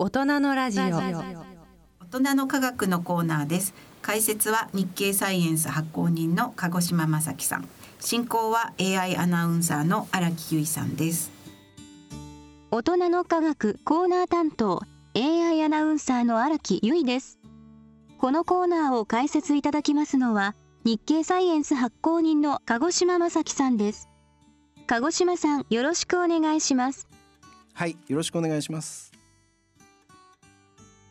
[0.00, 0.84] 大人のラジオ。
[0.84, 1.12] 大
[2.08, 3.74] 人の科学のコーナーです。
[4.00, 7.68] 解説は日経サイエンス発行人の鹿児島正樹さん。
[7.98, 11.32] 進行は AI アナウンサーの荒木由衣さんです。
[12.70, 14.82] 大人の科学コーナー担当
[15.16, 17.40] AI アナウンサーの荒木由衣です。
[18.18, 20.54] このコーナーを解説いただきますのは
[20.84, 24.08] 日経サイエンス発行人の鹿児島正樹さんです。
[24.86, 27.08] 鹿児島さんよろしくお願いします。
[27.74, 29.07] はいよろしくお願いします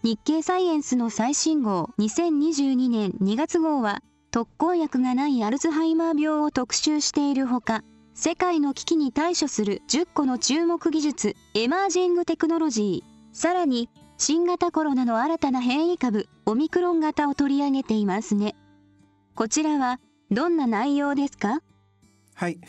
[0.07, 3.99] 日経サイエンスの最新号2022年2月号は
[4.31, 7.83] 特効薬がないアルツハイマー病を特集しているほか
[8.13, 18.55] 世界の危機に対処する10個の注目技術エマージングテクノロジーさらに新型コロナの新たな変異株オミクロン型を取り上げていますね。
[19.35, 19.99] こちらは
[20.31, 21.59] どんな内容ですか？
[22.33, 22.61] はい、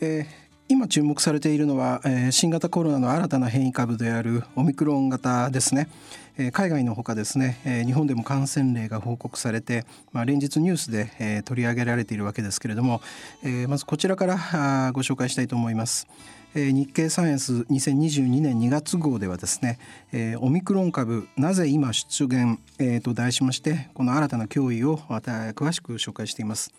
[0.00, 5.88] えー今注目されているのは、えー、新型コロナの新たな変異株であるオミクロン型ですね、
[6.36, 13.00] えー、海外のほかですね、えー、日本でも感染例が報告されて、まあ、連日ニュースで、えー、取り上げられているわけですけれども、
[13.42, 14.36] えー、まずこちらから
[14.88, 16.06] あご紹介したいと思います。
[16.54, 19.78] えー、日経サイエンス2022年2月号ではですね、
[20.12, 26.74] えー、オミクロン株なぜ今出現、えー、と題しましてこの新たな脅威をまた詳しく紹介しています。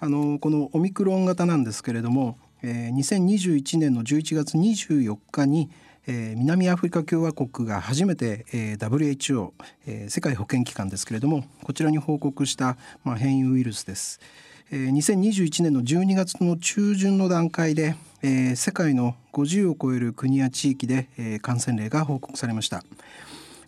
[0.00, 5.70] あのこのオミクロン型なんですけれどもえー、2021年の11月24日に、
[6.06, 9.52] えー、南アフリカ共和国が初めて、えー、WHO、
[9.86, 14.20] えー、世界保健機関ですけれどもこちらに報告した、まあ、変異ウイルスです。
[14.70, 22.82] えー、2021年の12月の中旬の段階で、えー、世界の50を超える国や地域で、えー、感染例が報告されました。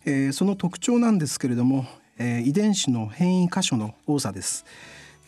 [0.06, 1.86] えー、その特徴なんですけれども、
[2.18, 4.64] えー、遺伝子の変異箇所の多さです。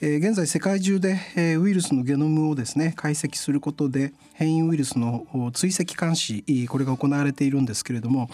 [0.02, 8.28] え現在世界中で、えウイルスのゲノムをですね解析することで変異ウイルスの追跡監視これが行われているんですけれども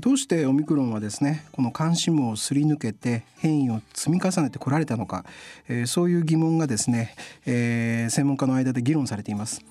[0.00, 5.24] どうしてオミクロンはですねこの監視網をすり抜けて変異を積み重ねてこられたのか、
[5.66, 7.14] えそういう疑問がですね、
[7.46, 9.62] え専門家の間で議論されています。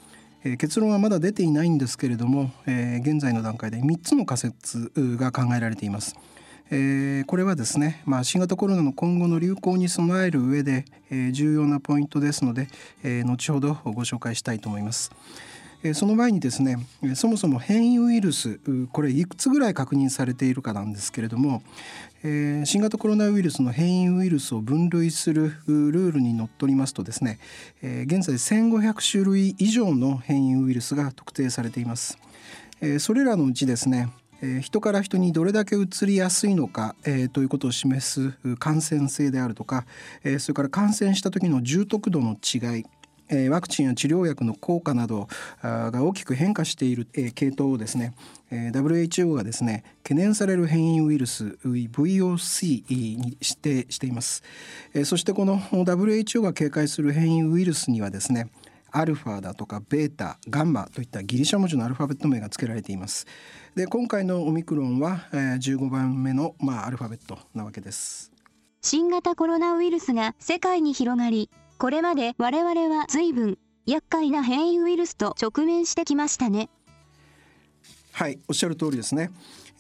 [0.58, 6.16] 結論はまだ出ていないんですけれども、え現在の段階で3つの仮説が考えられています。
[6.70, 12.68] えー、これはですね、まあ、新型コロナの今後の流行に備える上で、えー、重要なポイントですので、
[13.04, 15.12] えー、後ほどご紹介したいと思います。
[15.94, 16.76] その前にですね
[17.14, 18.60] そもそも変異ウイルス
[18.92, 21.62] これいくつぐらい確認されているかなんですけれども、
[22.24, 27.38] 新型コロナウイルスの変異ウイルスを分類するルールにのっとりますとですね、
[27.82, 32.18] 現在1500種類以上の変異ウイルスが特定されています。
[33.00, 34.10] それらのうちですね
[34.42, 39.86] え、人から人にどれだけ移りやすいのか、えー、ということを示す感染性であるとか、
[40.24, 42.86] えー、それから感染した時の重篤度の違い
[43.30, 45.28] えワクチンや治療薬の効果など
[45.62, 48.14] が大きく変化している、え系統をですね、
[48.52, 54.44] え WHO がですね懸念される変異ウイルス VOC に指定しています、
[54.94, 58.48] えそしてこの WHO が警戒する変異ウイルスにはですね
[58.98, 63.28] アルファだとかベータガンマといったギリシャ文字のアルファベット名が付けられています。
[63.76, 68.32] で今回のオミクロンは、えー、15番目の、まあ、アルファベットなわけです。
[68.82, 76.70] 新型コロナウイルスが世界に広がりこれまで我々は随分厄介な変異ウイルスと直面してきましたね。
[78.14, 79.30] はいおっしゃる通りですね、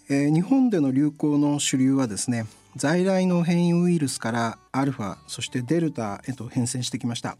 [0.10, 2.46] えー、日本での流行の主流はですね
[2.76, 7.36] 在来の変異ウイルスからアルファそしてデルタへと変遷してきました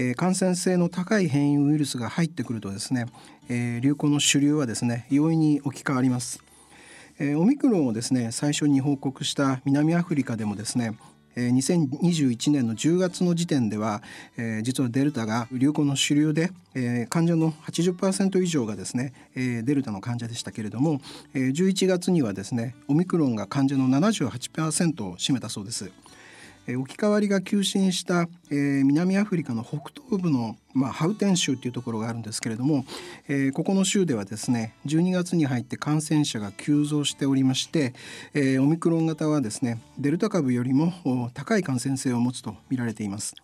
[0.00, 3.06] えー、感染性の高い変異ウイルスが入ってくるとですね、
[3.48, 6.40] えー、流行の主流はですね容易に置き換わります、
[7.18, 10.96] えー、オミクロンをですね最初に報告した南アフリカでもですね
[11.34, 14.02] 2021年の10月の時点では、
[14.36, 21.00] えー、実はデルタが流行の主流で、えー、患者の80%以上がですね、えー、デルタの患者でしたけれども、
[21.34, 25.90] えー、11月にはですねオミクロンが患者の78%を占めたそうです。
[26.68, 32.84] え置き換わりが急進した、えー、南アフリカの北東部の、まあ、ハウテン州というところがあるんですけれども、
[33.26, 37.94] えー、ここの州ではですね12月に入って感染者が急増しておりまして、
[38.34, 40.92] えー、オミクロン型はですねデルタ株よりも
[41.32, 43.34] 高い感染性を持つと見られています。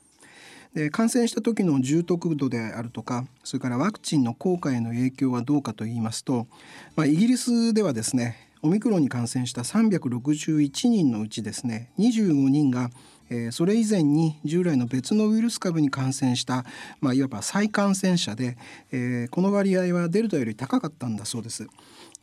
[0.75, 6.49] で感染した時の重篤度であるとかそれからワクチンの効果への影響はどうかといいますと、
[6.97, 12.91] まあ、イギリスではですねオミクロンに感染した361人のうちですね25人が
[13.31, 16.65] え、それ以前に従来の別のウイルス株に感染した、
[17.01, 18.57] まあ、いわば再感染者で、
[18.93, 21.67] え、この割合はデルタより高かったんだそうです。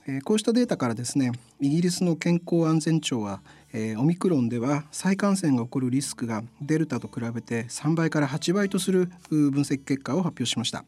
[0.07, 3.42] え、こうしたデータからですねイギリスの健康安全庁は、
[3.74, 10.86] え、オミクロンでは再感染が起こるリスクがデルタと比べて3倍から8倍とする分析結果を発表しました。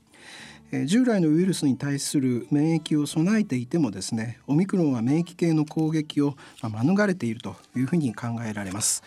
[0.86, 9.04] 従来のウイルスに対する免疫を備えていてもですねオミクロンは免疫系の攻撃を免れているというふうに考えられます。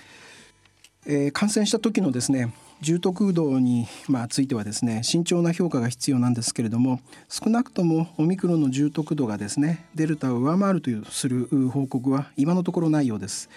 [1.06, 13.48] えー、感染した時のですね重篤度に、まあ、ついてはですね慎重な評価が必要なんですけれども少なくともオミクロンの重篤度がですねデルタを上回るというする報告は今のところないようです。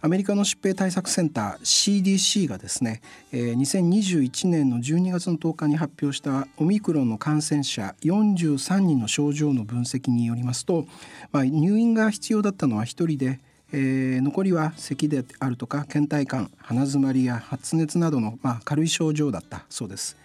[0.00, 3.00] アメリカの疾病対策センター CDC がですね、
[3.32, 10.86] えー、2021年の12月の10日に発表したオミクロンの感染者43人の症状の分析によりますと、
[11.32, 13.40] まあ、入院が必要だったのは1人で
[13.72, 20.16] えー、残りは咳であるとか倦怠感鼻づまりや発熱などの、まあ、軽い症状だったそうです。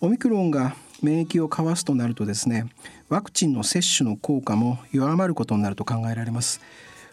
[0.00, 2.66] オミクロンが免疫をかわすとなるとですね
[3.08, 6.60] ワクチンの接種の効果も弱まることになると考えられます。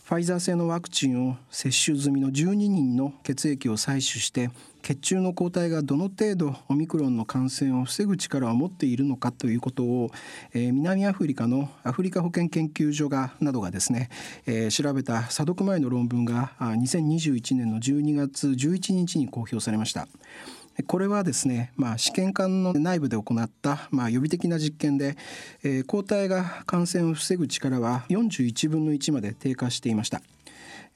[0.04, 4.50] ファイザー製のワクチンを接種済みの12人の血液を採取して
[4.82, 10.12] 血中の抗体がどの程度オミクロンの感染を防ぐ力を持っているのかということを、
[10.54, 14.10] えー、南アフリカのアフリカ保健研究所がなどがですね、
[14.46, 20.08] えー、調べた査読前の論文が2021年の12月11日に公表されました。
[20.88, 25.18] これはですね、まあ、試験管の内部で行った、まあ、予備的な実験で、
[25.64, 30.22] えー、抗体が感染を防ぐ力は41分の1まで低下していました。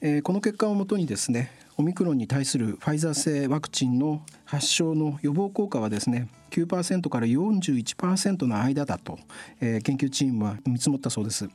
[0.01, 9.19] えー、この結果をもとにですねオミクロンに対するファイザー製ワクチンの発症の予防効果はですね9%から41%の間だと、
[9.59, 11.49] えー、研究チームは見積もったそうです。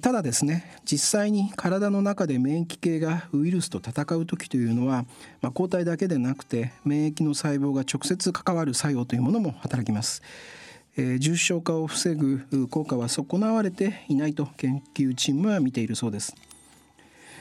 [0.00, 5.04] ただですね実際に体の中で免疫系がウイルスと戦う時というのは、
[5.42, 10.22] まあ、抗体だけでなくて免疫の細胞が直接関わる作用というものも働きます。
[10.96, 16.34] えー、重症化を防ぐ効果は損なわれていないと研究チームは見ているそうです。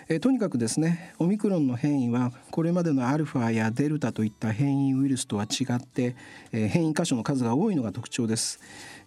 [0.10, 6.16] え、とにかくですねオミクロンの変異はこれまでのアルファやデルタといった変異ウイルスとは違って、
[6.52, 8.60] え、変異箇所の数が多いのが特徴です。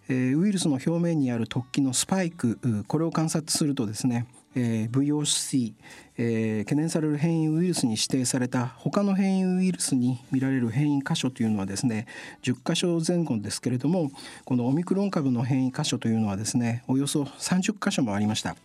[0.08, 4.26] えウイルスの表面にある突起のスパイクこれを観察するとですね
[4.56, 5.72] えー、VOC、
[6.16, 12.06] えー、懸念される変異ウイルスに指定された他の変異ウイルスに見られる変異箇所というのはですね
[12.42, 14.10] 10箇所前後ですけれども
[14.44, 18.56] このオミクロン株の変異箇所というのはですねおよそ30箇所もありました。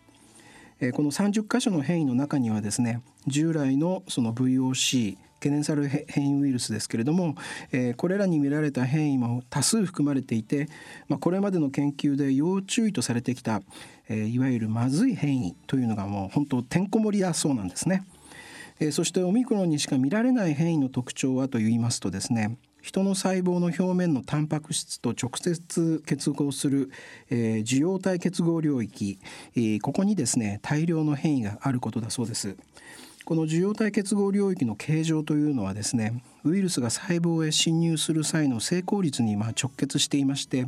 [0.80, 7.36] え、この30箇所の変異の中にはですね従来のその VOC 懸念される変異ウイルスですけれども、
[7.72, 10.70] えー、これらに見られた変異も多数含まれていて、
[11.08, 13.62] まあ、これまでの研究で要注意とされてきた、
[14.10, 18.04] えー、いわゆるまずい変異というのがもう本当てんこ盛りだそうなんですね。
[18.82, 26.90] えー、そしてオミクロンにしか見られない変異の特徴はといいますとですね人の細胞の表面のタンパク質と直接結合する、
[27.30, 29.20] えー、受容体結合領域、
[29.56, 32.56] えー、ここにですね大量の変異があることだそうです。
[33.26, 40.66] この受容体結合領域の形状というのはですねウイルスが細胞へ侵入する際の成功率にま直結していまして、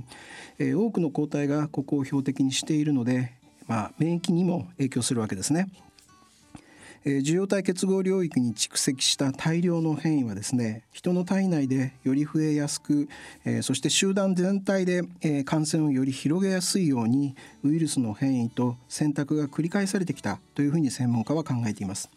[0.59, 3.31] えー、多くの抗体がここを標的にしているので、
[3.67, 5.69] まあ、免疫にも影響するわけですね。
[7.03, 13.09] えー、受容体結合領域に蓄積した大量の変異はですね人の体内でより増えやすく、
[13.45, 22.09] えー、そして集団全体で、えー、感染をより広げやすいようにウイルスの変異と選択が繰り返されてきたというふうに専門家は考えています。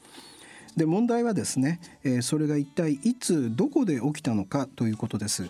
[0.77, 5.49] で問題はですね、え、それが一体いつどこで起きたのかということです。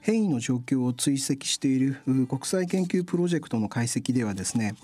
[0.00, 4.74] 変異の状況を追跡している国際研究プロジェクトの解析ではですね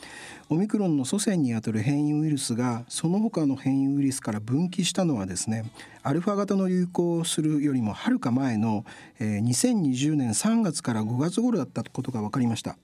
[0.49, 5.65] オミクロンの祖先にあたる変異ウイルスがその他の変異ウイルスから分岐したのはですね
[6.03, 8.85] アルファ型の流行をするよりもはるか前の、
[9.19, 12.77] えー、2020年3月から5月頃だったことが分かりました。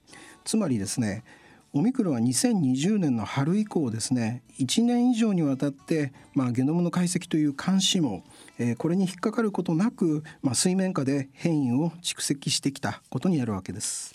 [0.43, 1.23] つまりですね
[1.75, 8.23] オミクロンは2020年の春以降ですね1年以上にわたって、まあ、ゲノムの解析という監視網、
[8.59, 14.13] えー、これに引っかかることなく、まあ、水面下で変異を蓄積してきたことになるわけです。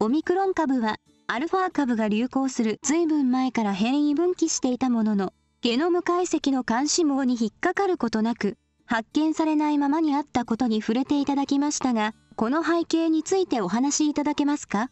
[0.00, 14.88] オミクロン株はアルファ株が流行する随分前から変異分岐していたもののゲノム解析の監視網に引っかかることなく発見されないままにあったことに触れていただきましたがこの背景についてお話しいただけますか？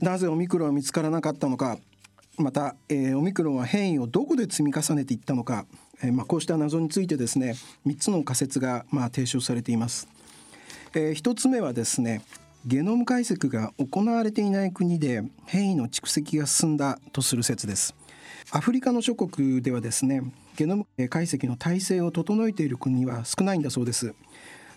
[0.00, 1.78] なぜオミクロンは見つからなかったのか
[2.36, 5.66] また、えー、オミクロンは変異をどこで積み重ねていったのか、
[6.02, 7.54] えー、まあ、こうした謎についてですね
[7.86, 10.08] 3つの仮説が、まあ、提唱されています。
[10.94, 12.22] えー、1つ目はですね
[12.66, 17.94] ゲノム解析が行われていない国で変異の蓄積が進んだとする説です。
[18.50, 20.22] アフリカの諸国ではですね
[20.56, 24.14] ゲノム解析の体制を整えている国は少ないんだそうです。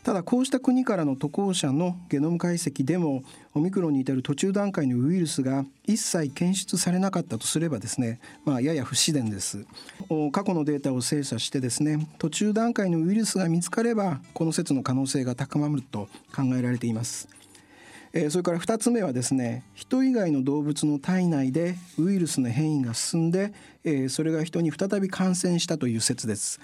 [0.08, 3.24] ただこうした国からの渡航者のゲノム解析でも
[3.54, 9.66] オミクロンに至る途中段階のウイルスが一切検出されなかったとすればですね、まあ、やや不自然です
[10.32, 17.28] 過去のデータを精査してですね途中段階のウイルスが見つかればこの説の可能性が高まると考えられています、
[18.30, 23.52] それから2つ目はですね人以外の動物の体内でウイルスの変異が進んで、
[24.08, 26.62] それが人に再び感染したという説です。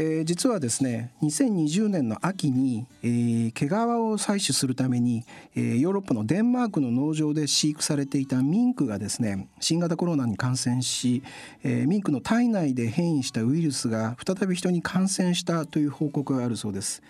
[0.00, 5.24] えー、実はですね2020年の秋に、えー、毛皮を採取するために、
[5.56, 11.24] えー、ヨーロッパのデンマークの農場で飼育されていたミンクがですね新型コロナに感染し、
[11.64, 17.02] えー、ミンクの体内で変異したウイルスが再び人に感染したという報告があるそうです。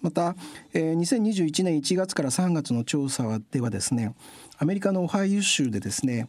[0.00, 0.34] また、
[0.72, 4.14] えー、2021年1月から3月の調査ではですね
[4.58, 6.26] アメリカのオハイオ州でですね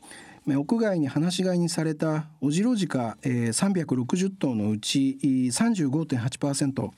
[0.47, 6.89] 屋外に放し飼いにされたオジロジカ、えー、360頭のうち35.8%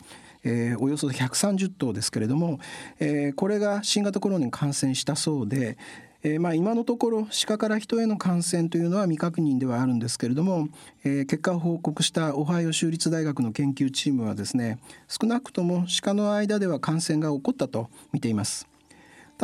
[0.46, 2.60] えー、およそ130頭ですけれども、
[3.00, 5.78] えー、これが新型コロナに感染したそうで、
[6.22, 10.68] えー、まあ今のところ鹿から人への感染というのは未確認ではあるんですけれども、
[11.04, 18.73] え、結果を報告したオハイオ州立大学の研究チームはですね少なくとも鹿の間では感染が起こったと見ています。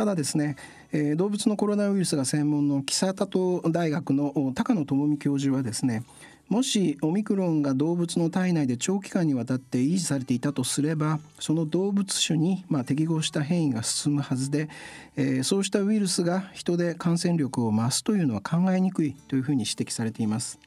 [0.00, 0.56] ただですね、
[0.92, 6.04] えー、動物のコロナウイルスが専門の木田と大学の高野智美教授はですね
[6.48, 14.70] もしオミクロンが動物の体内で長期間にわたって維持されていたとすればその動物種にま適合した変異が進むはずで、
[15.16, 20.58] えー、そうしたウイルスが人で感染力を増すというのは考えにくいというふうに指摘されています。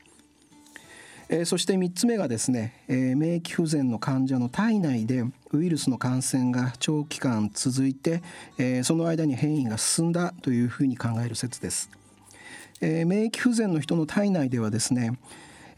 [1.30, 8.22] えー、そして3つ目がですね、えー、免疫不全の患者の体内でウイルスの感染が長期間続いて、
[8.58, 11.90] えー、その間に変異が進んだというふうに考える説です。
[12.82, 15.18] えー、免疫不全の人の体内ではですね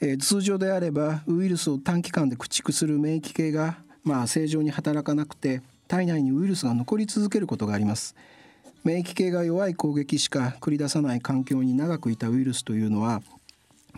[0.02, 8.16] えー、通常であればウイルスを短期間で駆逐する免疫系が、まあ、正常に働かなくて体内にウイルスが残り続けることがあります
[8.84, 13.24] 免疫系が弱い攻撃しか繰り出さない環境に長くいたウイルスというのは、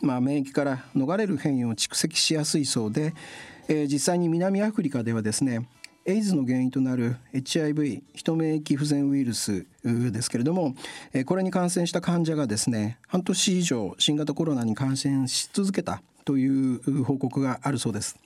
[0.02, 3.14] まあ、免疫から逃れる変異を蓄積しやすいそうで、
[3.68, 5.68] えー、実際に南アフリカではですね
[6.06, 10.74] エイズの原因となる HIV 人免疫不全ウイルスですけれども
[11.26, 18.18] これに感染した患者がですね半年以上新型コロナに感染し続けたという報告があるそうです。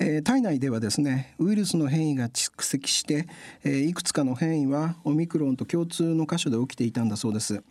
[0.00, 3.26] え体内ではですねウイルスの変異が蓄積して、
[3.64, 7.62] えいくつかの変異はオミクロンと共通の箇所で起きていたんだそうです。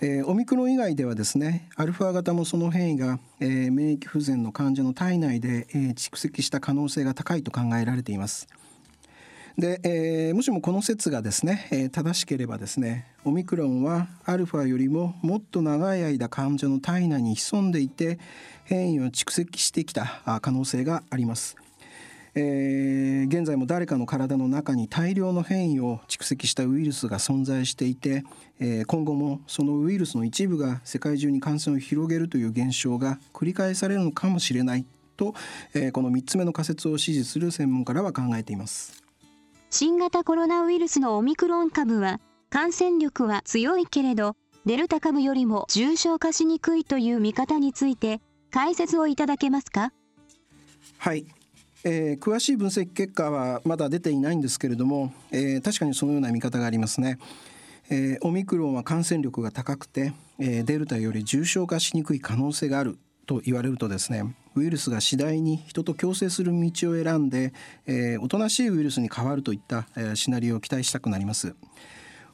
[0.00, 8.48] えー、オミクロン以外ではですねアルファ型もその変異が、えー、免疫不全の患者の体内で、えー、蓄積した可能性が高いと考えられています。
[9.56, 18.18] で、えー、もしもこの説がですね、えー、正しければですねオミクロンはアルファよりももっと長い間患者の体内に潜んでいて
[18.64, 21.56] 変異を蓄積してきた可能性があります。
[22.36, 28.24] えー、現在も誰かの体の中に大量の変異を蓄積したウイルスが存在していて、
[28.58, 34.84] えー、今後もそのウイルスの一部が世界中に感染を広げるという現象が繰り返されるのかもしれない
[35.16, 35.34] と、
[35.74, 39.04] えー、この3つ目の仮説を支持する専門家らは考えています。
[39.70, 44.36] 新型コロナウイルスのオミクロン株は感染力は強いけれど
[44.66, 49.92] デルタ株よりも重症化しにくいという見方について解説をいただけますか？
[50.98, 51.26] はい
[51.84, 57.18] えー、詳しい分析結果はまだ出ていないんですけれども、えー、確かにそのような見方がありますね。
[57.90, 67.52] えー、オミクロンは感染力が高くて、え、デルタより重症化しにくい可能性があると言われるとですねウイルスが次第に人と共生する道を選んで、
[67.86, 71.54] えー、おとなしいウイルスに変わるといった、えー、シナリオを期待したくなります。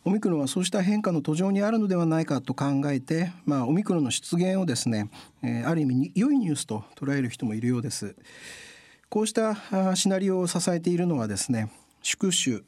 [0.04, 5.10] オミクロンはそうした変化の途上にあるのではないかと考えて、まあ、オミクロンの出現をですね、
[5.42, 8.14] えー、ある意味良いニュースと捉える人もいるようです。
[9.10, 9.56] こうした
[9.96, 11.68] シナリオを支えているのはですね
[12.00, 12.62] 宿主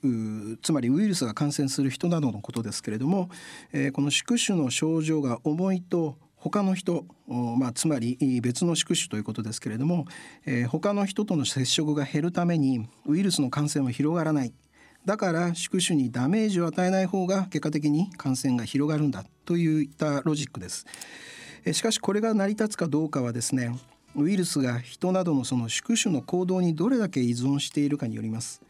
[0.61, 3.31] つまりウイルスが感染する人などのことですけれども、
[3.73, 10.07] えー、この宿主の症状が重いと他の人、まあ、つまり別の宿主ということですけれども、
[10.45, 14.53] えー、他の人との接触が減るためにウイルスの感染は広がらない
[15.07, 20.87] だから宿主にダメージを与えない方が結果的に感染が広がるんだといったロジックです。
[21.73, 23.73] しかしこれが成り立つかどうかはですね
[24.15, 28.61] ウイルスが人などのその宿主の行動にどれだけ依存しているかによります。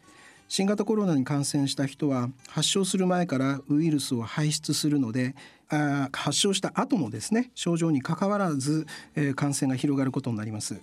[0.47, 5.35] 新型コロナに感染した人は発症する前からウイルスを排出するので
[5.69, 8.85] あ発症した後もですね症状にかかわらず、
[9.15, 10.79] えー、感染が広がることになります。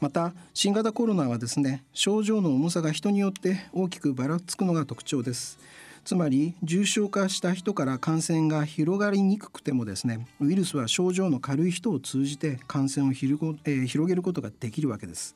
[0.00, 5.58] また新型コロナはですね症状の重さが人によって大きくばらつくのが特徴です。
[6.06, 15.34] つまり重症化した人から感染が広がりにくくてもですねウイルスは症状の軽い人を通じて感染を広,、えー、広げることができるわけです。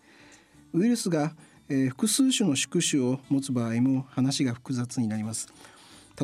[0.72, 1.34] ウイルスが、
[1.68, 5.48] えー、複数種の宿主を持つ場合も話が複雑になります。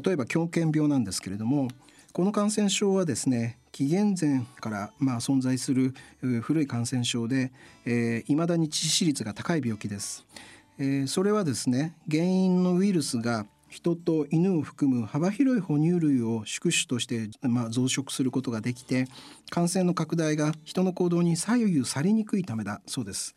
[0.01, 1.67] 例えば狂犬病なんですけれども
[2.13, 5.93] この感染症はですね紀元前からまあ存在する
[6.43, 7.51] 古い感染症で、
[7.85, 10.25] えー、だに致死率が高い病気です、
[10.79, 13.45] えー、それはですね原因のウイルスが
[13.77, 19.07] 人と犬を含む幅広い哺乳類を宿主として、まあ、増殖することができて
[19.51, 23.37] 感染の拡大が人の行動に左右されにくいためだそうです。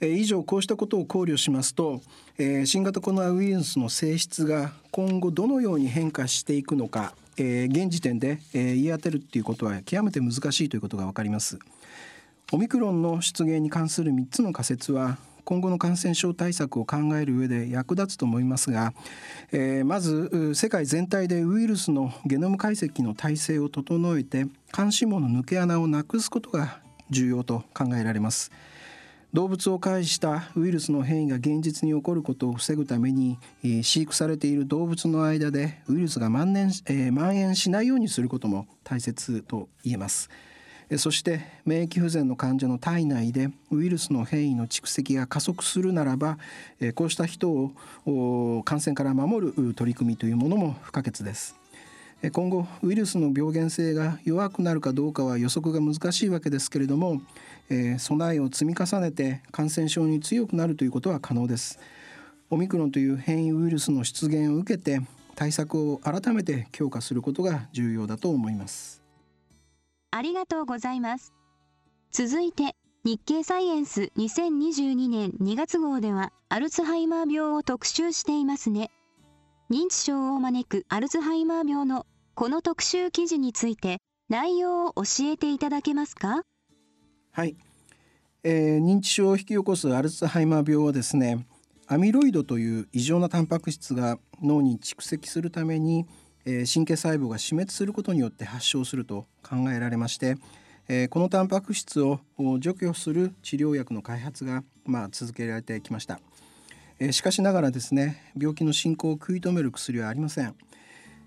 [0.00, 2.00] え以上こうしたことを考慮しますと
[2.36, 11.60] え新型コロナウイルスの性質が今後どのように変化していくのかえ現時点でえ言い当てるっていうことは極めて難しいということが分かります。
[12.50, 15.18] オミクロンの出現に関する3つの仮説は
[15.48, 18.92] 今後の感染症対策を考える上で役立つと思いますが、
[19.50, 24.44] えー、まず世界全体でウイルスのゲノム解析の体制を整えて
[24.76, 28.52] 監視網の抜け穴をなくすことが重要と考えられます。
[29.32, 40.28] 動物を介したウイルスの変異が現実に起こることを防ぐために、飼育されている動物の間でウイルスが蔓延,、えー、蔓延しないようにすることも大切と言えます。
[40.96, 46.38] そして免疫不全の患者の体内でウイルスの変異の蓄積が加速するならば
[46.94, 47.50] こうした人
[48.06, 51.56] を感染から守る取り組みというものも不可欠です。
[52.32, 57.22] 今後ウイルスの病原性が弱くなるかどうかは予測が難しいわけですけれども
[57.98, 61.78] 備えを積み重ねて感染症に強くなるということは可能です。
[62.50, 65.02] オミクロンという変異ウイルスの出現を受けて
[65.34, 68.97] 対策を改めて強化することが重要だと思います。
[70.10, 71.34] ありがとうございます。
[72.10, 72.74] 続いて、
[73.04, 78.90] 日経サイエンス2022年2月号では、アルツハイマー病を特集していますね。
[79.70, 83.98] 認知症を招くアルツハイマー病のこの特集記事について、
[84.30, 86.42] 内容を教えていただけますか？
[87.32, 87.56] はい、
[88.42, 91.46] えー、認知症を引き起こすアルツハイマー病はですね
[91.86, 96.06] アミロイドという異常なタンパク質が脳に蓄積するために
[96.50, 100.36] え神経細胞が死滅することによって発症すると考えられまして、
[100.88, 102.20] えこのタンパク質を
[102.58, 106.20] 除去する治療薬の開発が、まあ、続けられてきました、
[106.98, 110.54] えしかしながらですね病気の進行を食い止める薬はありません、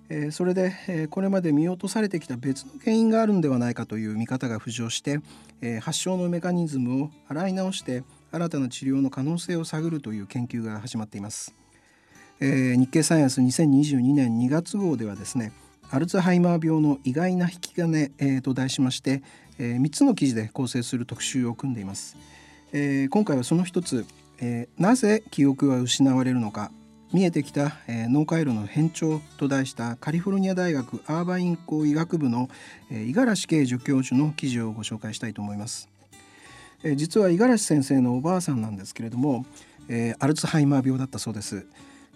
[0.10, 5.20] えそれで、えこれまで見落とされてきた別の原因があるんではないかという見方が浮上して、
[5.62, 11.61] え発症のメカニズムを洗い直して新たな治療の可能性を探るという研究が始まっています。
[12.44, 15.54] えー、日経サイエンス2022年2月号ではですね
[15.92, 19.22] アルツハイマー病の意外な引き金、えー、と題しまして、
[19.60, 22.18] えー、3つの記事で構成する特集を組んでいます、
[22.74, 24.08] えー、今回はその一つ、
[24.40, 26.72] えー、なぜ記憶は失われるのか
[27.14, 32.50] 見えてきた、えー、脳回路の変調と題したカリフォルニア大学アーバイン校医学部の
[32.90, 35.90] 五十嵐圭助教授の記事をご紹介したいと思います、
[36.84, 39.46] えー、実は五十嵐先生のおばあさんなんですけれども、
[39.90, 41.68] えー、アルツハイマー病だったそうです。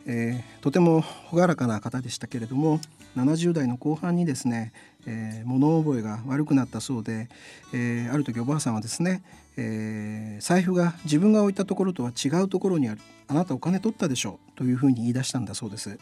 [0.06, 2.80] えー、とても朗らかな方でしたけれども
[3.18, 4.74] 70代の後半にですね、
[5.08, 7.30] えー、物覚えが悪くなったそうで、
[7.74, 9.24] えー、ある時おばあさんはですね、
[9.58, 13.02] え財布が自分が置いたところとは違うところにある。
[13.28, 15.98] あなたお金取ったでしょうというふうに言い出したんだそうです、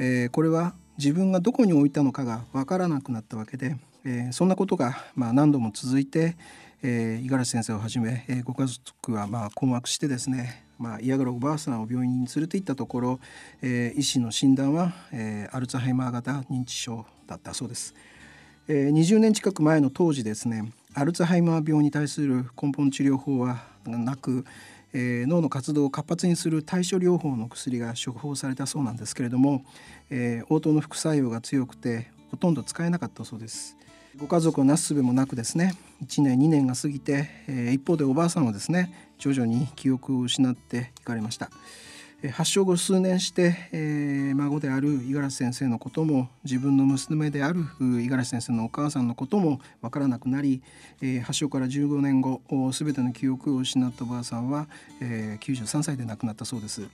[0.00, 6.36] えこれは自分がどこに置いたのかがわからなくなったわけで、えそんなことがまあ何度も続いて
[6.82, 13.20] えー、五十嵐先生をはじめ、えー、ご家族はまあ困惑してですね、まあ、嫌がるおばあさんを病院に連れて行ったところ、
[13.62, 17.94] えー、医師の診断は、えー、アルツハイマー型認知症だったそうです、
[18.68, 24.44] えー、20年近く前の当時ですねアルツハイマー病に対する根本治療法はなく、
[24.92, 29.64] えー、脳の活動を活発にする対処療法の薬が処方されたそうなんですけれども、
[30.10, 33.76] えー、応答の副作用が強くてほとんど使えなかったそうです。
[34.18, 41.50] ご家族をなすすべもなくですね1年2年が過ぎて、えー、一方でおばあさんはですね徐々に記憶を失っていかれました。
[42.32, 50.60] 発症後数年して、えー、孫である五十嵐先生のことも自分の娘である五十嵐先生のお母さんのことも分からなくなり、
[51.00, 52.40] えー、発症から15年後
[52.72, 54.66] 全ての記憶を失ったおばあさんは、
[55.00, 56.88] えー、93歳で亡くなったそうです。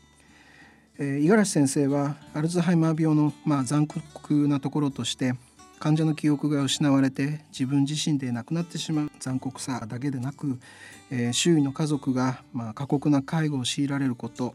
[0.98, 5.34] えー、五十嵐先生はアルツハイマー病の、まあ、残酷なところとして
[5.78, 10.58] 患者の記憶が失われて自分自身で亡くなってしまう残酷さだけでなく、
[11.10, 14.54] えー、周囲の家族が、まあ、過酷な介護を強いられること、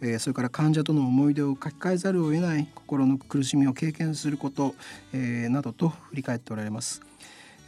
[0.00, 4.74] えー、それから患者との思い出を書き換えざるを得ない心の苦しみを経験すること、
[5.12, 7.02] えー、などと振り返っておられます。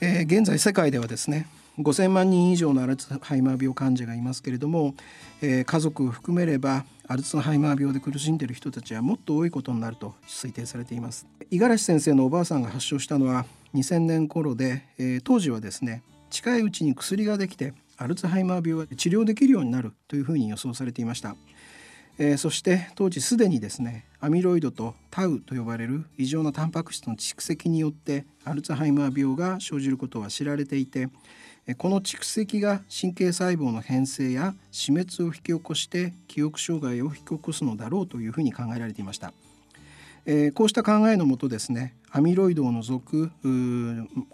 [0.01, 1.47] え、現在世界ではですね
[1.79, 4.95] 5,000万人以上のアルツハイマー病患者がいますけれども、
[5.41, 11.27] えー、家族を含めればアルツハイマー病で苦しんでいる人たちはもっと多いことになると推定されています。
[11.51, 21.37] 五十嵐先生のおばあさんが発症したのは2000年頃で、えー、当時はですね近いうちに薬ができてアルツハイマー病が治療できるようになるというふうに予想されていました、
[22.19, 31.09] えー、そして当時すでにですねアミロイドとタウと呼ばれる異常なタンパク質の蓄積によってアルツハイマー病が生じることは知られていて
[31.79, 39.33] この蓄積が神経細胞の変性や死滅を引き起こして記憶障害を引き起こすのだろうというふうに考えられていました。
[40.25, 43.33] えー、こうした考えのもとですねアミロイドを除く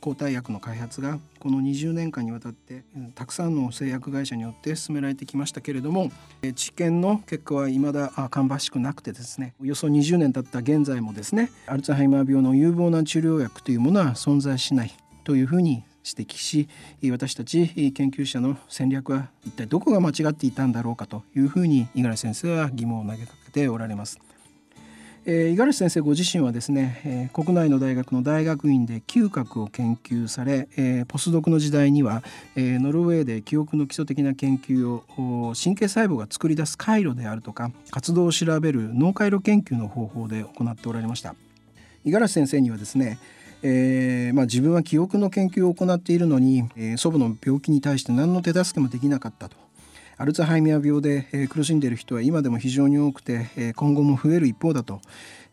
[0.00, 2.82] 抗体薬の開発がこの20年間にわたって
[3.14, 6.10] たくさんの製薬会社によって進められてきましたけれども
[6.56, 14.92] 治験の結果は未だ芳しくなくてですねおよそ20年経った現在もですねアルツハイマー病の有望な治療薬というものは存在しない
[15.24, 15.84] というふうに
[16.16, 16.68] 指摘し
[17.10, 24.18] 私たち研究者の戦略は一体どこが間違っていたんだろうかというふうに五十嵐先生は疑問を投げかけておられます。
[25.30, 32.22] え五十嵐先生ご自身はですねえ、国内の大学の大学院で嗅覚を研究されえ、ポスドクの時代には
[32.56, 41.34] え、ノルウェーで記憶の基礎的な研究を神経細胞が作り出す回路であるとか活動を調べる脳回路研究の方法で行っておられました
[42.04, 43.18] 五十嵐先生にはですね
[43.62, 49.56] えーまあ、自分は記憶の研究を行っているのに、えー、祖母の病気に対して何の手助けもできなかったと。
[50.20, 55.00] アルツハイマー病で、えー、苦しんでいる人は今でも非常に多くて、えー、今後も増える一方だと、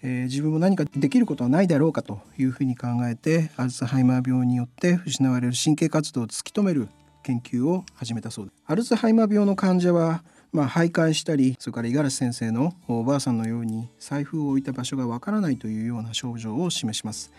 [0.02, 6.90] えー、自分も何かできることはないだろうかというふうに考えてアルツハイマー病によって失われる神経活動を突き止める
[7.22, 8.64] 研究を始めたそうです。
[8.66, 17.34] アルツハイマー病の患者はまあ、徘徊したりそれから五十嵐先生のおばあさんのように財布を置いた場所がわからないというような症状を示します。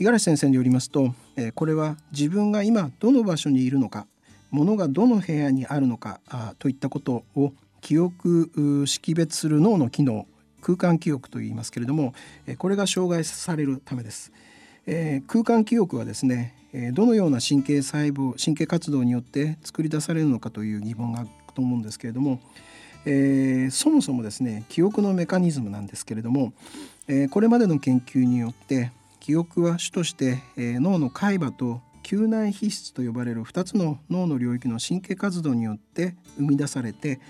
[0.00, 4.08] 五十嵐先生によりますと、えこれは自分が今どの場所にいるのか
[4.50, 10.26] 物がどの部屋にあるのかあといったことを記憶識別する脳の機能
[10.62, 12.14] 空間記憶と言いますけれども
[12.46, 14.32] えこれが障害されるためです、
[14.86, 22.40] えー、空間記憶はですねえどのような神経細胞神経活動によって作り出されるのかという疑問があると思うんですけれども、
[23.06, 26.52] えー、そもそもですね記憶のメカニズムなんですけれども、
[27.06, 28.90] えー、これまでの研究によって
[29.24, 37.20] 記憶は主として、え脳の海馬と嗅内皮質と呼ばれる2つの脳の領域の神経活動によって生み出されて、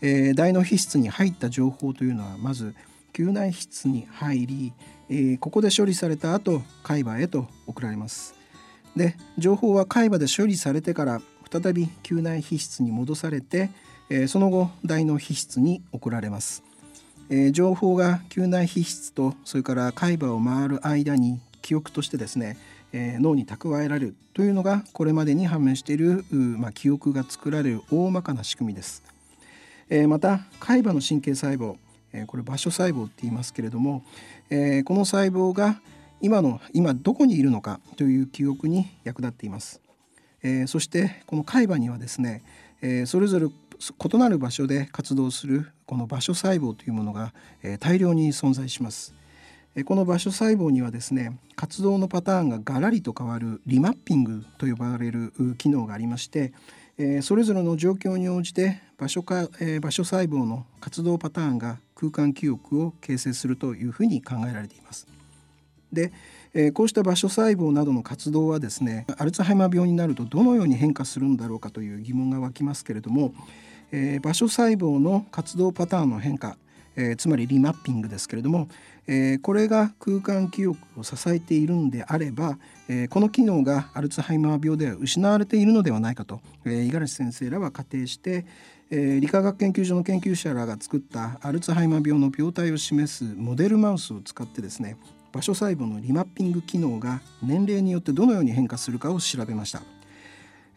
[0.00, 2.72] えー、大脳皮質に入った情報というのはまず
[3.12, 4.72] 嗅内皮質に入り、
[5.08, 8.36] えー、ここで処理された後海馬へと送られます。
[8.94, 13.70] で情報は海馬で処理されてから再び嗅内皮質に戻されて、
[14.08, 16.69] えー、その後大脳皮質に送られます。
[17.30, 22.58] え、情報が嗅内皮質とそれから海馬を回る間に記憶としてですね
[22.92, 29.02] え、脳に蓄えられるというのがこれまでに判明している、まあ、記憶が作られる大まかな仕組みです。
[29.88, 31.76] え、また海馬の神経細胞、
[32.12, 34.04] え、これ場所細胞って言いますけれども、
[34.48, 35.80] え、この細胞が
[36.20, 39.80] 今の今どこにいるのかという記憶に役立っています。
[40.42, 42.42] え、そしてこの海馬にはですね、
[42.82, 43.46] え、それぞれ
[43.80, 49.14] 異なる場所で活動するこの場所細胞というものが、えー、大量に存在します。
[49.84, 56.52] この場所細胞にはですね活動のパターンがガラリと変わるリマッピングと呼ばれる機能がありまして
[57.22, 59.48] それぞれの状況に応じて場所か
[59.80, 65.06] 場所細胞の活動パターンが空間記憶を形成するというふうに考えられています。
[65.92, 66.12] で
[66.74, 73.34] こうした場所細胞などの活動はですねアルツハイマー病になるとどのように変化するんだろうかという疑問が湧きますけれども
[73.92, 76.56] え場所細胞の活動パターンの変化
[76.96, 78.68] えー、つまりリマッピングですけれども、
[79.06, 88.44] えー、これが空間記憶を支えているんであれば、え、この機能がアルツハイマー病では失われているのではないかと五十嵐先生らは仮定して、
[88.90, 94.96] え、理化学研究所の研究者らが作ったアルツハイマー病の病態を示すモデルマウスを使ってですね
[95.32, 99.99] 場所細胞のリマッピング機能が年齢によってどのように変化するかを調べました。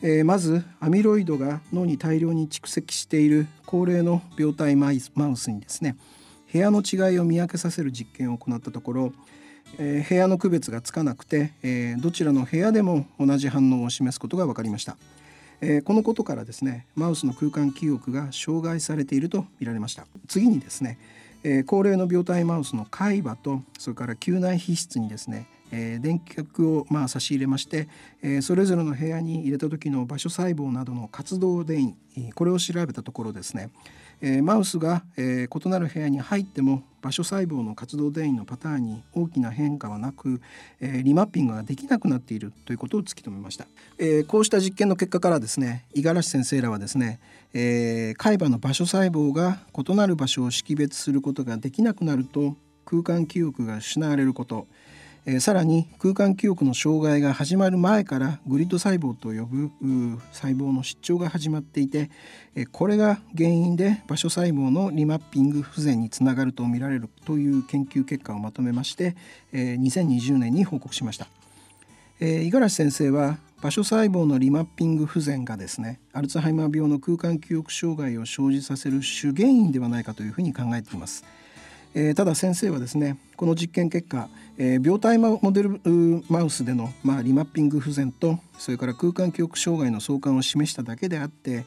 [0.02, 4.98] えー、まずアミロイドが脳に大量に蓄積している高齢の病態マウ
[5.36, 5.96] スにですね
[6.52, 9.14] 部屋の違いを見分けさせる実験を行ったところ、
[9.80, 14.98] えー、部屋の区別がつかなくて、えー、どちらの部屋でも同じ反応を示すことが分かりました、
[15.62, 20.06] えこのことからですねマウスの空間記憶が障害されていると見られました。
[20.28, 21.00] 次にですね、
[21.44, 27.90] え高齢の病態マウスの海馬とそれから嗅内皮質にですねえー、電極をまあ差し入れまして、
[28.22, 33.72] えー、それぞれの部屋に入れた時の場所細胞などの活動電位これを調べたところですね、
[34.22, 40.40] えー、マウスが、え異なる部屋に入っても場所細胞の活動電位のパターンに大きな変化はなく、
[40.80, 43.66] えリマッピングができなくなっているということを突き止めました、
[43.98, 47.20] えこうした実験の結果からですね五十嵐先生らはですね、
[47.56, 52.56] え海馬の場所細胞が異なる場所を識別することができなくなると
[52.86, 54.68] 空間記憶が失われること
[55.26, 59.72] えー、さらに空間記憶の障害が始まる前からグリッド細胞と呼ぶ
[60.32, 62.10] 細胞の失調が始まっていて、
[62.56, 69.16] えー、これが原因で場所細胞のリマッピング不全につながると見られるという研究結果をまとめまして、
[69.52, 71.28] えー、2020年に報告しました。
[72.20, 81.24] え、五十嵐先生は場所細胞のリマッピング不全がですねアルツハイマー病の空間記憶障害を生じさせる主原因ではないかというふうに考えています。
[81.96, 85.82] えー、ただ先生はですねこの実験結果、えー、病態モデル
[86.30, 91.66] マウスでの、まあ、リマッピング不全とそれから空間記憶障害の相関を示しただけであって、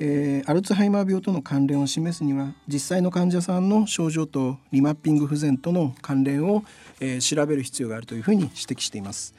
[0.00, 6.64] えー、アルツハイマー病との関連を示すには実際の患者さんの症状とリマッピング不全との関連を、
[7.00, 9.34] えー、調べる必要があるというふうに指摘しています。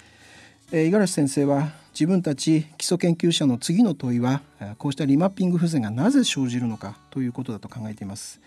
[0.71, 4.41] えー、五十嵐先生は自分たち基礎研究者の次の問いは
[4.77, 8.39] こうしたリマッピング不全がなぜ生じるのかということだと考えています。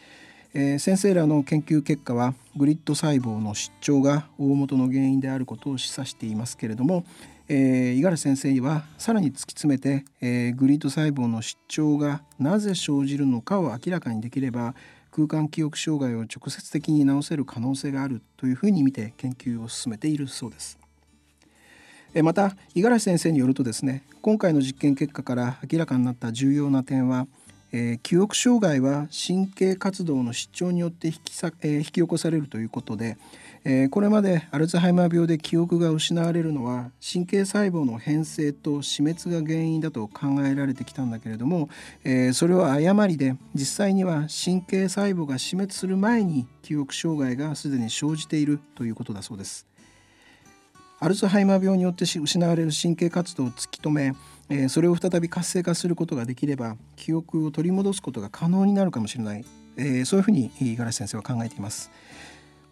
[0.54, 7.06] えー、先生らの研究結果はグリッド細胞の失調が大元の原因であることを示唆していますけれども、
[7.48, 14.74] え、五十嵐先生はさらに突き詰めて、えー、グリッド細胞の失調がなぜ生じるのかを明らかにできれば
[15.10, 20.78] 空間記憶障害を直接的に治せる可能性があるというふうに見て研究を進めているそうです。
[22.22, 27.26] また五十嵐先生によるとですね今回の実験結果から明らかになった重要な点は
[27.72, 33.16] えー、記憶障害は神経活動の失調によって引きさ、えー、引き起こされるということで、
[33.64, 41.70] えー、これまでアルツハイマー病で記憶が失われるのは神経細胞の変性と死滅が原因だと考えられてきたんだけれども、
[42.04, 49.66] えー、それは誤りで実際には神経細胞が死滅する前に記憶障害がすでに生じているということだそうです。
[51.04, 54.14] アルツハイマー病によって失われる神経活動を突き止め
[54.52, 59.44] えそれを再び活性化することができれば記憶を取り戻すことが可能になるかもしれない、
[59.76, 61.90] えそういうふうに五十嵐先生は考えています。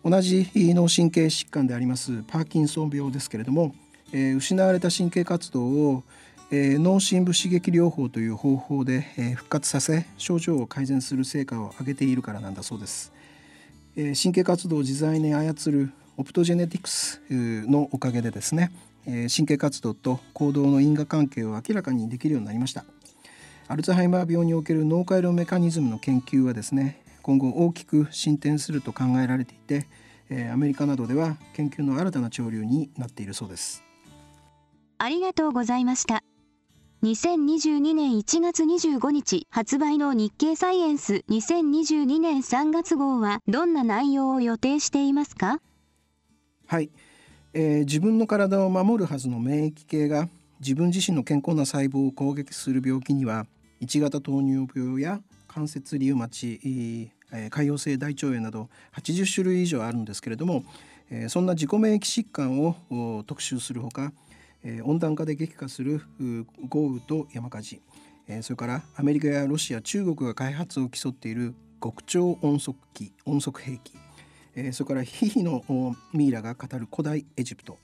[0.05, 3.75] 同じ脳神経疾患でありますパーキンソン病ですけれども、
[4.13, 6.03] え失われた神経活動を、
[6.51, 13.13] え脳深部刺激療法という方法で、え復活させ症状を改善する成果を上げているからなんだそうです、
[13.97, 18.71] え神経活動を自在に操るオプトジェネティクスのおかげでですね
[19.05, 22.85] 神経活動と行動の因果関係を明らかにできるようになりました。
[23.69, 29.87] アルツハイマー病における脳回路メカニズムの研究はですね今後大きく進展すると考えられていて
[30.51, 33.83] アメリカなどでは研究の新たな潮流になっているそうです。
[34.99, 36.23] ありがとうございました。
[37.03, 41.25] 2022年1月25日発売の日経サイエンス。
[41.31, 45.61] 2022年3月号はどんな内容を予定していますか？
[46.67, 46.91] はい、
[47.53, 50.29] えー、自分の体を守るはずの免疫系が
[50.61, 53.47] 自分自身の健康な細胞を攻撃する病気には
[53.81, 56.61] 1型糖尿病や関節リウマチ、
[57.33, 60.65] えー、潰瘍性大腸炎など80種類以上あるんですけれども、
[61.11, 64.13] えー、そんな自己免疫疾患を特集するほか、
[64.63, 66.03] えー、温暖化で激化する
[66.69, 67.81] 豪雨と山火事、
[68.29, 73.95] え、それからアメリカやロシア中国が開発を競っている極超音速機音速兵器
[74.55, 75.63] えー、それからヒヒの
[76.13, 77.79] ミイラが語る古代エジプト、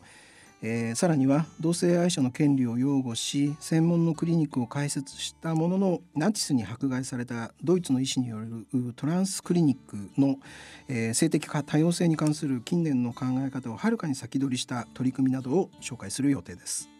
[0.62, 10.36] えー、さらには同性愛者の権利を擁護し専門のクリニックを開設したもののナチスに迫害されたドイツの医師によるトランスクリニックの、
[10.88, 16.95] えー、性的多様性に関する近年の考え方をはるかに先取りした取り組みなどを紹介する予定です。